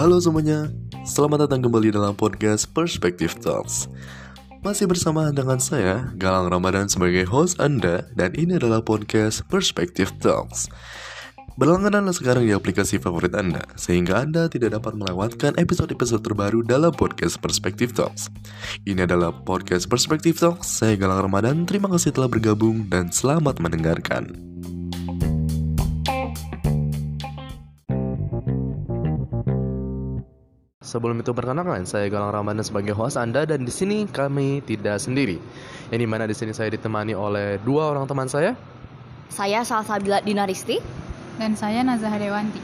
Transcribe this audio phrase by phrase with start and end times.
[0.00, 0.72] Halo semuanya,
[1.04, 3.84] selamat datang kembali dalam podcast Perspective Talks.
[4.64, 10.72] Masih bersama dengan saya, Galang Ramadan sebagai host Anda, dan ini adalah podcast Perspective Talks.
[11.60, 17.36] Berlanggananlah sekarang di aplikasi favorit Anda, sehingga Anda tidak dapat melewatkan episode-episode terbaru dalam podcast
[17.44, 18.32] Perspective Talks.
[18.88, 24.32] Ini adalah podcast Perspective Talks, saya Galang Ramadan, terima kasih telah bergabung dan selamat mendengarkan.
[30.90, 35.38] Sebelum itu perkenalkan, saya Galang Ramadan sebagai host Anda dan di sini kami tidak sendiri.
[35.94, 38.58] Yang di mana di sini saya ditemani oleh dua orang teman saya.
[39.30, 40.82] Saya Salsabila Dinaristi
[41.38, 42.58] dan saya Nazah Dewanti.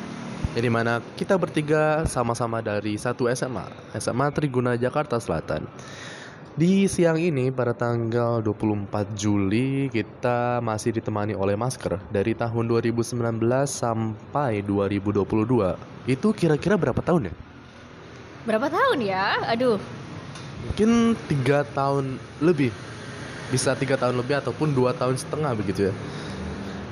[0.58, 5.62] Yang di mana kita bertiga sama-sama dari satu SMA, SMA Triguna Jakarta Selatan.
[6.58, 13.22] Di siang ini pada tanggal 24 Juli kita masih ditemani oleh masker dari tahun 2019
[13.70, 16.11] sampai 2022.
[16.11, 17.45] Itu kira-kira berapa tahun ya?
[18.47, 19.42] Berapa tahun ya?
[19.50, 19.83] Aduh.
[20.70, 22.70] Mungkin tiga tahun lebih.
[23.50, 25.94] Bisa tiga tahun lebih ataupun dua tahun setengah begitu ya.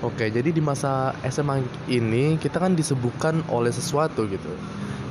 [0.03, 4.51] Oke, jadi di masa SMA ini kita kan disebutkan oleh sesuatu gitu.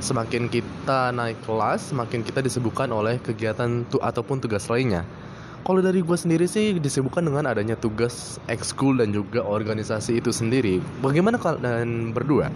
[0.04, 5.00] Semakin kita naik kelas, semakin kita disebutkan oleh kegiatan tu ataupun tugas lainnya.
[5.64, 10.84] Kalau dari gue sendiri sih disebutkan dengan adanya tugas ekskul dan juga organisasi itu sendiri.
[11.00, 12.52] Bagaimana kalian berdua?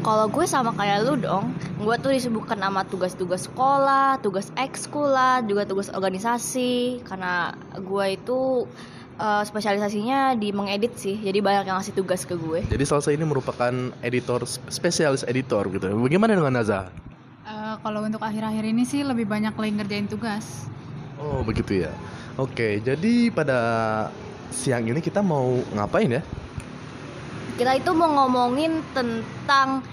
[0.00, 5.44] Kalau gue sama kayak lu dong, gue tuh disebutkan sama tugas-tugas sekolah, tugas ekskul lah,
[5.44, 7.04] juga tugas organisasi.
[7.04, 8.64] Karena gue itu
[9.20, 12.64] uh, spesialisasinya di mengedit sih, jadi banyak yang ngasih tugas ke gue.
[12.64, 15.92] Jadi Salsa ini merupakan editor spesialis editor gitu.
[15.92, 16.88] Bagaimana dengan Naza?
[17.44, 20.64] Uh, kalau untuk akhir-akhir ini sih lebih banyak lagi ngerjain tugas.
[21.20, 21.92] Oh begitu ya.
[22.40, 23.58] Oke, jadi pada
[24.48, 26.24] siang ini kita mau ngapain ya?
[27.60, 29.84] Kita itu mau ngomongin tentang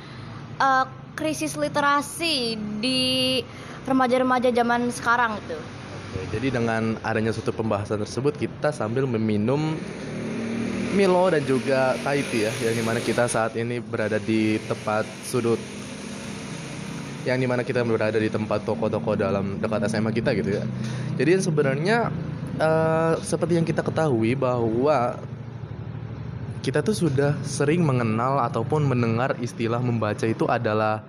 [0.55, 0.87] uh,
[1.19, 3.43] krisis literasi di
[3.83, 5.59] remaja-remaja zaman sekarang itu.
[5.59, 9.75] Oke, jadi dengan adanya suatu pembahasan tersebut kita sambil meminum
[10.95, 15.59] Milo dan juga Taiti ya, yang di mana kita saat ini berada di tempat sudut
[17.27, 20.63] yang di mana kita berada di tempat toko-toko dalam dekat SMA kita gitu ya.
[21.19, 22.15] Jadi sebenarnya
[22.63, 25.19] uh, seperti yang kita ketahui bahwa
[26.67, 30.99] kita tuh sudah sering mengenal ataupun mendengar istilah membaca itu adalah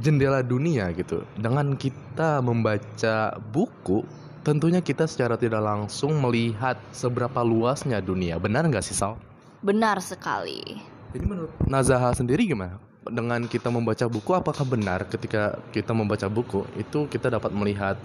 [0.00, 1.28] jendela dunia gitu.
[1.36, 4.00] Dengan kita membaca buku,
[4.40, 8.40] tentunya kita secara tidak langsung melihat seberapa luasnya dunia.
[8.40, 9.20] Benar nggak sih Sal?
[9.60, 10.80] Benar sekali.
[11.12, 12.80] Jadi menurut Nazaha sendiri gimana?
[13.04, 18.00] Dengan kita membaca buku, apakah benar ketika kita membaca buku itu kita dapat melihat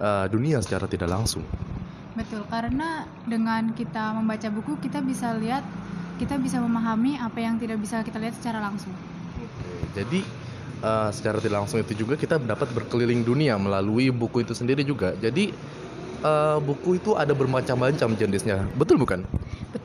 [0.00, 1.44] uh, dunia secara tidak langsung?
[2.18, 5.62] Betul, karena dengan kita membaca buku kita bisa lihat,
[6.18, 8.92] kita bisa memahami apa yang tidak bisa kita lihat secara langsung.
[9.94, 10.20] Jadi
[10.82, 15.14] uh, secara tidak langsung itu juga kita dapat berkeliling dunia melalui buku itu sendiri juga.
[15.16, 15.54] Jadi
[16.26, 19.24] uh, buku itu ada bermacam-macam jenisnya, betul bukan?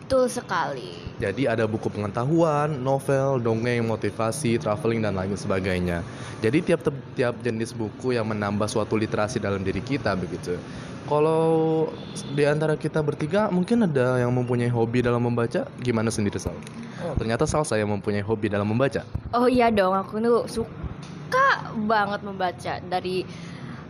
[0.06, 1.02] Betul sekali.
[1.18, 6.06] Jadi ada buku pengetahuan, novel, dongeng, motivasi, traveling dan lain sebagainya.
[6.46, 6.86] Jadi tiap
[7.18, 10.62] tiap jenis buku yang menambah suatu literasi dalam diri kita begitu.
[11.10, 11.90] Kalau
[12.38, 16.54] di antara kita bertiga mungkin ada yang mempunyai hobi dalam membaca, gimana sendiri Sal?
[17.02, 19.02] Oh, ternyata Sal saya mempunyai hobi dalam membaca.
[19.34, 23.26] Oh iya dong, aku tuh suka banget membaca dari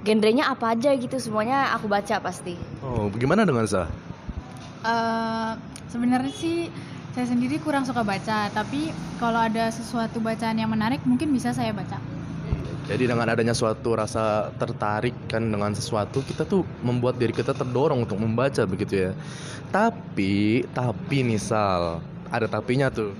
[0.07, 2.55] genrenya apa aja gitu semuanya aku baca pasti.
[2.79, 3.91] Oh, gimana dengan Sal?
[4.85, 5.57] Uh,
[5.89, 6.69] sebenarnya sih
[7.17, 11.73] saya sendiri kurang suka baca, tapi kalau ada sesuatu bacaan yang menarik mungkin bisa saya
[11.73, 11.97] baca.
[12.85, 18.05] Jadi dengan adanya suatu rasa tertarik kan dengan sesuatu kita tuh membuat diri kita terdorong
[18.05, 19.11] untuk membaca begitu ya.
[19.73, 23.17] Tapi tapi misal ada tapinya tuh.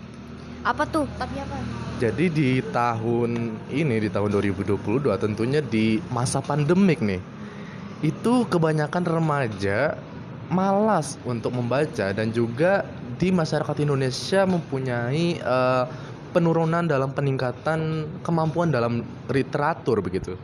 [0.62, 1.10] Apa tuh?
[1.18, 1.58] Tapi apa?
[1.98, 7.22] Jadi di tahun ini di tahun 2022 tentunya di masa pandemik nih.
[8.06, 9.98] Itu kebanyakan remaja
[10.50, 12.86] malas untuk membaca dan juga
[13.18, 15.86] di masyarakat Indonesia mempunyai uh,
[16.36, 20.36] penurunan dalam peningkatan kemampuan dalam literatur begitu.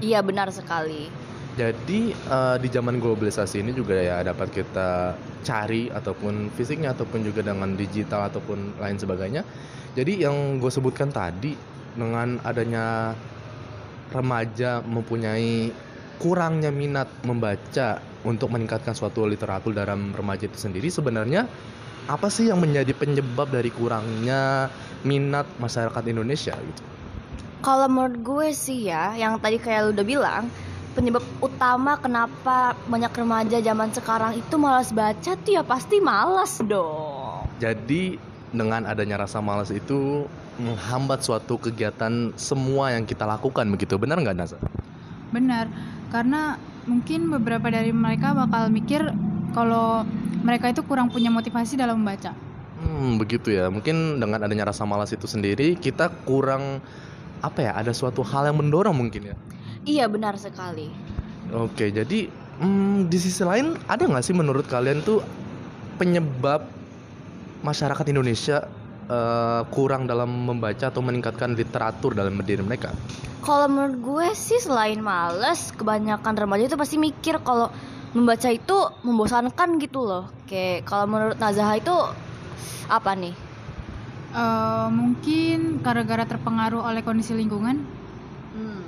[0.00, 1.12] Iya benar sekali.
[1.54, 5.14] Jadi uh, di zaman globalisasi ini juga ya dapat kita
[5.46, 9.46] cari ataupun fisiknya ataupun juga dengan digital ataupun lain sebagainya.
[9.94, 11.54] Jadi yang gue sebutkan tadi
[11.94, 13.14] dengan adanya
[14.10, 15.70] remaja mempunyai
[16.18, 21.44] kurangnya minat membaca untuk meningkatkan suatu literatur dalam remaja itu sendiri sebenarnya
[22.04, 24.68] apa sih yang menjadi penyebab dari kurangnya
[25.04, 26.82] minat masyarakat Indonesia gitu?
[27.64, 30.44] Kalau menurut gue sih ya, yang tadi kayak lu udah bilang,
[30.92, 37.48] penyebab utama kenapa banyak remaja zaman sekarang itu malas baca tuh ya pasti malas dong.
[37.56, 38.20] Jadi
[38.52, 40.28] dengan adanya rasa malas itu
[40.60, 44.58] menghambat suatu kegiatan semua yang kita lakukan begitu benar nggak Nasa?
[45.34, 45.66] Benar,
[46.14, 46.54] karena
[46.84, 49.12] mungkin beberapa dari mereka bakal mikir
[49.56, 50.04] kalau
[50.44, 52.36] mereka itu kurang punya motivasi dalam membaca.
[52.84, 53.72] Hmm, begitu ya.
[53.72, 56.84] Mungkin dengan adanya rasa malas itu sendiri kita kurang
[57.40, 57.72] apa ya?
[57.76, 59.36] Ada suatu hal yang mendorong mungkin ya.
[59.84, 60.92] Iya benar sekali.
[61.52, 62.28] Oke, jadi
[62.60, 65.20] hmm, di sisi lain ada nggak sih menurut kalian tuh
[65.96, 66.66] penyebab
[67.64, 68.68] masyarakat Indonesia
[69.08, 72.92] eh, kurang dalam membaca atau meningkatkan literatur dalam diri mereka?
[73.44, 77.68] Kalau menurut gue sih selain males, kebanyakan remaja itu pasti mikir kalau
[78.16, 80.32] membaca itu membosankan gitu loh.
[80.48, 81.96] Kayak kalau menurut Nazaha itu
[82.88, 83.34] apa nih?
[84.34, 87.78] Eh, mungkin gara-gara terpengaruh oleh kondisi lingkungan.
[88.54, 88.84] Hmm.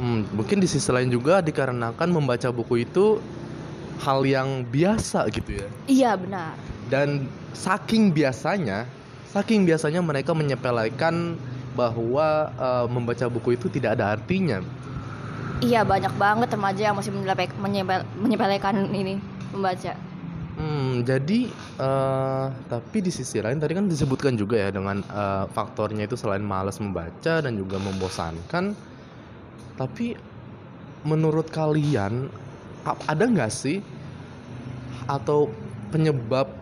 [0.00, 3.20] Hmm, mungkin di sisi lain juga dikarenakan membaca buku itu
[4.00, 5.68] hal yang biasa gitu ya.
[5.84, 6.56] Iya benar.
[6.88, 8.88] Dan saking biasanya,
[9.30, 11.38] saking biasanya mereka menyepelekan
[11.78, 14.58] bahwa eh, membaca buku itu tidak ada artinya.
[15.60, 19.20] Iya banyak banget remaja yang masih menyepele- menyepele- menyepelekan ini
[19.52, 19.92] membaca.
[20.60, 21.48] Hmm, jadi
[21.78, 26.42] eh, tapi di sisi lain tadi kan disebutkan juga ya dengan eh, faktornya itu selain
[26.44, 28.76] malas membaca dan juga membosankan.
[29.78, 30.12] Tapi
[31.06, 32.28] menurut kalian
[32.84, 33.80] ada nggak sih
[35.08, 35.48] atau
[35.88, 36.59] penyebab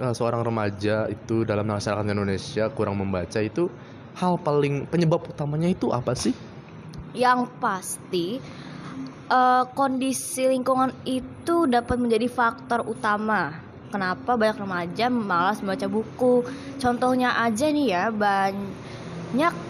[0.00, 3.68] eh, seorang remaja itu dalam masyarakat Indonesia kurang membaca itu
[4.16, 6.32] hal paling penyebab utamanya itu apa sih?
[7.12, 8.40] Yang pasti
[9.28, 13.52] eh, kondisi lingkungan itu dapat menjadi faktor utama.
[13.90, 16.46] Kenapa banyak remaja malas membaca buku?
[16.78, 19.69] Contohnya aja nih ya banyak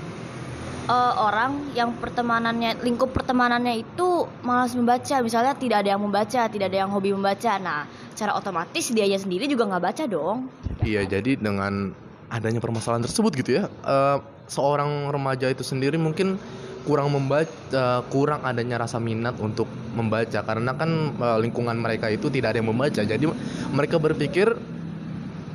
[0.91, 5.23] eh, orang yang pertemanannya lingkup pertemanannya itu malas membaca.
[5.23, 7.53] Misalnya tidak ada yang membaca, tidak ada yang hobi membaca.
[7.63, 10.51] Nah, secara otomatis dianya sendiri juga nggak baca dong.
[10.83, 11.95] Iya, jadi dengan
[12.31, 14.19] adanya permasalahan tersebut gitu ya, eh,
[14.51, 16.39] seorang remaja itu sendiri mungkin
[16.81, 22.57] kurang membaca, kurang adanya rasa minat untuk membaca karena kan eh, lingkungan mereka itu tidak
[22.57, 23.03] ada yang membaca.
[23.03, 23.25] Jadi
[23.71, 24.53] mereka berpikir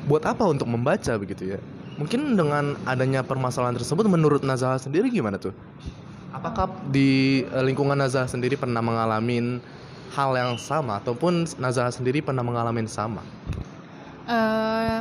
[0.05, 1.59] buat apa untuk membaca begitu ya.
[1.95, 5.55] Mungkin dengan adanya permasalahan tersebut menurut Nazah sendiri gimana tuh?
[6.35, 9.63] Apakah di eh, lingkungan Nazah sendiri pernah mengalami
[10.11, 13.23] hal yang sama ataupun Nazah sendiri pernah mengalami sama?
[14.25, 14.99] eh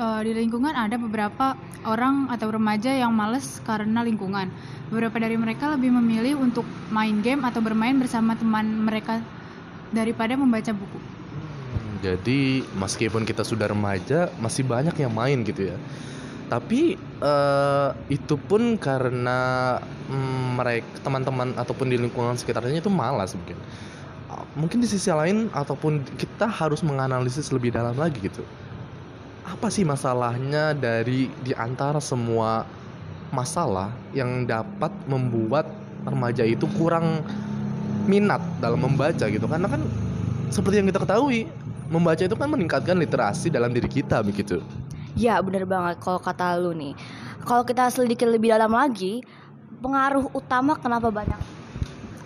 [0.00, 1.54] eh, di lingkungan ada beberapa
[1.86, 4.50] orang atau remaja yang males karena lingkungan.
[4.90, 9.22] Beberapa dari mereka lebih memilih untuk main game atau bermain bersama teman mereka
[9.94, 11.19] daripada membaca buku.
[12.00, 15.76] Jadi meskipun kita sudah remaja masih banyak yang main gitu ya.
[16.48, 19.78] Tapi eh, itu pun karena
[20.10, 23.60] mm, mereka teman-teman ataupun di lingkungan sekitarnya itu malas mungkin.
[24.32, 28.42] Ah, Mungkin di sisi lain ataupun kita harus menganalisis lebih dalam lagi gitu.
[29.46, 32.64] Apa sih masalahnya dari di antara semua
[33.30, 35.70] masalah yang dapat membuat
[36.02, 37.22] remaja itu kurang
[38.10, 39.82] minat dalam membaca gitu karena kan
[40.50, 41.46] seperti yang kita ketahui
[41.90, 44.62] membaca itu kan meningkatkan literasi dalam diri kita begitu.
[45.18, 46.94] Ya bener banget kalau kata lu nih.
[47.44, 49.24] Kalau kita selidiki lebih dalam lagi
[49.80, 51.40] Pengaruh utama kenapa banyak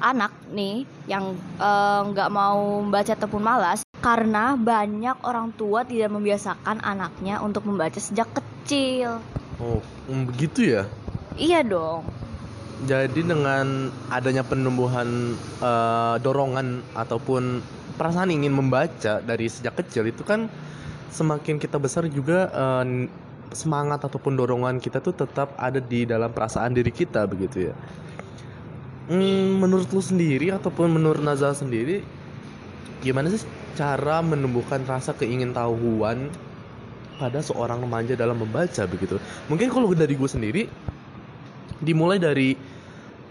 [0.02, 6.82] anak nih Yang eh, nggak mau membaca ataupun malas Karena banyak orang tua tidak membiasakan
[6.82, 9.22] anaknya untuk membaca sejak kecil.
[9.62, 9.80] Oh
[10.10, 10.82] mm, begitu ya?
[11.40, 12.04] Iya dong.
[12.84, 20.50] Jadi dengan adanya penumbuhan eh, dorongan ataupun perasaan ingin membaca dari sejak kecil itu kan
[21.14, 23.06] semakin kita besar juga eh,
[23.54, 27.74] semangat ataupun dorongan kita tuh tetap ada di dalam perasaan diri kita begitu ya.
[29.04, 32.00] Hmm, menurut lu sendiri ataupun menurut Nazal sendiri
[33.04, 33.44] gimana sih
[33.76, 36.32] cara menumbuhkan rasa keingintahuan
[37.20, 39.20] pada seorang remaja dalam membaca begitu?
[39.46, 40.62] Mungkin kalau dari gue sendiri
[41.84, 42.56] dimulai dari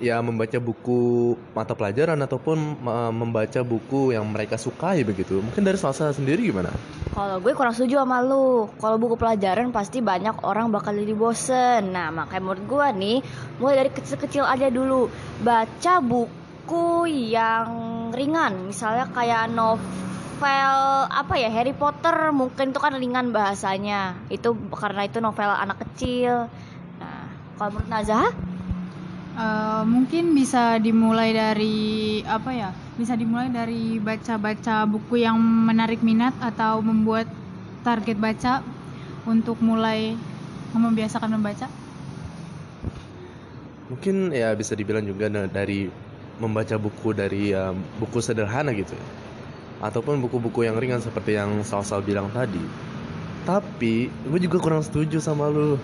[0.04, 5.40] ya membaca buku mata pelajaran ataupun eh, membaca buku yang mereka sukai begitu.
[5.40, 6.76] Mungkin dari Salsa sendiri gimana?
[7.16, 8.68] Kalau gue kurang setuju sama lu.
[8.84, 11.96] Kalau buku pelajaran pasti banyak orang bakal jadi bosen.
[11.96, 13.18] Nah makanya menurut gue nih
[13.64, 15.08] Mulai dari kecil-kecil aja dulu.
[15.40, 17.70] Baca buku yang
[18.12, 18.68] ringan.
[18.68, 24.20] Misalnya kayak novel Apa ya Harry Potter Mungkin itu kan ringan bahasanya.
[24.28, 26.52] Itu karena itu novel anak kecil.
[27.00, 27.24] Nah
[27.56, 28.53] kalau menurut Nazah
[29.34, 32.70] Eh, mungkin bisa dimulai dari apa ya?
[32.94, 37.25] Bisa dimulai dari baca-baca buku yang menarik minat atau membuat
[37.82, 38.62] target baca
[39.25, 40.13] untuk mulai
[40.78, 41.66] membiasakan membaca.
[43.90, 45.90] Mungkin ya bisa dibilang juga dari
[46.38, 49.06] membaca buku dari ya, buku sederhana gitu ya.
[49.82, 52.62] Ataupun buku-buku yang ringan seperti yang Salsa bilang tadi.
[53.50, 55.82] Tapi gue juga kurang setuju sama lu.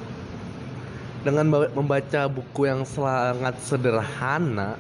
[1.20, 4.80] Dengan ba- membaca buku yang sangat sederhana,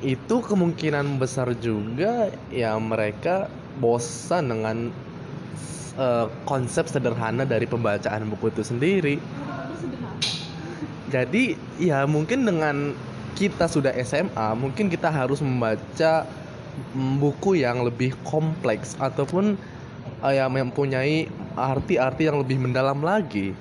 [0.00, 4.76] itu kemungkinan besar juga ya mereka bosan dengan
[6.00, 9.16] eh, konsep sederhana dari pembacaan buku itu sendiri.
[11.12, 12.96] Jadi ya mungkin dengan
[13.36, 16.24] kita sudah SMA, mungkin kita harus membaca
[16.96, 19.60] mm, buku yang lebih kompleks ataupun
[20.24, 23.52] eh, yang mempunyai arti-arti yang lebih mendalam lagi.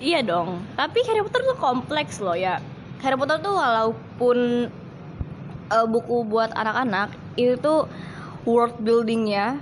[0.00, 2.56] Iya dong, tapi Harry Potter tuh kompleks loh ya.
[3.04, 4.38] Harry Potter tuh walaupun
[5.68, 7.84] eh, buku buat anak-anak itu
[8.48, 9.60] world buildingnya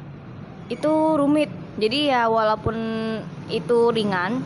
[0.71, 1.51] itu rumit.
[1.83, 2.75] Jadi ya walaupun
[3.51, 4.39] itu ringan,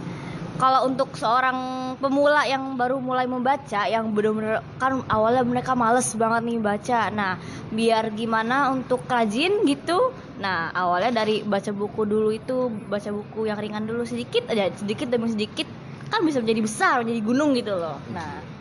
[0.57, 6.43] kalau untuk seorang pemula yang baru mulai membaca, yang bener-bener kan awalnya mereka males banget
[6.49, 7.01] nih baca.
[7.13, 7.37] Nah,
[7.69, 10.13] biar gimana untuk rajin gitu.
[10.41, 15.09] Nah, awalnya dari baca buku dulu itu, baca buku yang ringan dulu sedikit aja, sedikit
[15.13, 15.82] demi sedikit
[16.13, 17.97] kan bisa menjadi besar, menjadi gunung gitu loh.
[18.13, 18.53] Nah,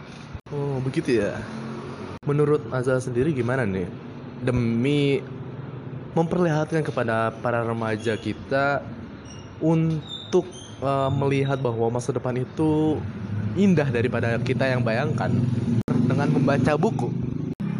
[0.52, 1.40] Oh begitu ya.
[2.28, 3.88] Menurut Azza sendiri gimana nih?
[4.44, 5.24] Demi
[6.12, 8.84] memperlihatkan kepada para remaja kita
[9.64, 10.44] untuk
[10.84, 13.00] eh, melihat bahwa masa depan itu
[13.56, 15.32] indah daripada kita yang bayangkan
[15.88, 17.08] dengan membaca buku.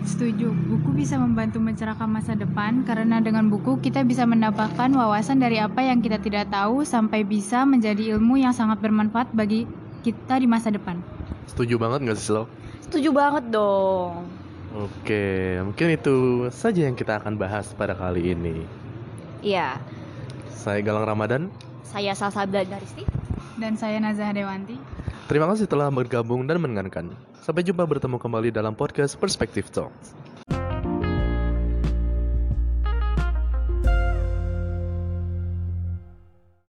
[0.02, 5.62] Setuju, buku bisa membantu mencerahkan masa depan karena dengan buku kita bisa mendapatkan wawasan dari
[5.62, 9.70] apa yang kita tidak tahu sampai bisa menjadi ilmu yang sangat bermanfaat bagi
[10.02, 10.98] kita di masa depan.
[11.46, 12.50] Setuju banget nggak sih lo?
[12.82, 14.28] setuju banget dong.
[14.76, 16.16] Oke, mungkin itu
[16.52, 18.68] saja yang kita akan bahas pada kali ini.
[19.40, 19.80] Iya,
[20.52, 21.48] Saya Galang Ramadan.
[21.88, 23.08] saya Salsabila Daristi.
[23.56, 24.76] Dan saya Nazah Dewanti.
[25.28, 27.16] Terima kasih telah bergabung dan mendengarkan.
[27.42, 30.21] Sampai jumpa bertemu kembali dalam podcast Perspective Talks.